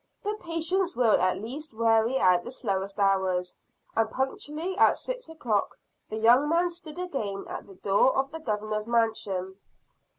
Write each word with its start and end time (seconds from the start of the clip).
But 0.23 0.39
patience 0.39 0.95
will 0.95 1.21
at 1.21 1.37
last 1.39 1.75
weary 1.75 2.17
out 2.17 2.43
the 2.43 2.49
slowest 2.49 2.97
hours; 2.97 3.55
and 3.95 4.09
punctually 4.09 4.75
at 4.75 4.97
six 4.97 5.29
o'clock, 5.29 5.77
the 6.09 6.17
young 6.17 6.49
man 6.49 6.71
stood 6.71 6.97
again 6.97 7.45
at 7.47 7.67
the 7.67 7.75
door 7.75 8.15
of 8.17 8.31
the 8.31 8.39
Governor's 8.39 8.87
mansion. 8.87 9.57